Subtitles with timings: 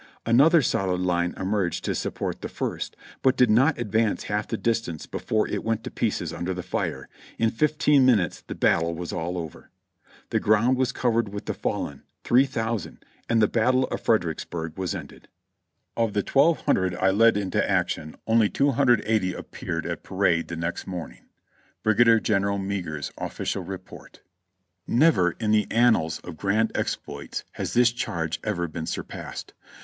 [0.25, 5.05] Another solid line emerged to support the first, but did not advance half the distance
[5.05, 9.37] before it went to pieces under the fire; in fifteen minutes the battle was all
[9.37, 9.69] over.
[10.31, 14.95] The ground was covered with the fallen, three thousand, and the Battle of Fredericksburg was
[14.95, 15.27] ended.
[15.95, 19.69] ("Of the 1,200 I lead into action only 280 appeared 3iS JOHNNY re;b and billy
[19.85, 21.25] yank at parade the next morning."
[21.83, 24.23] Brigadier General Meagher's Offi cial Report.)
[24.87, 29.53] Never in the annals of grand exploits has this charge ever been surpassed.